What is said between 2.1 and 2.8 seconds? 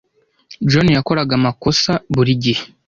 buri gihe.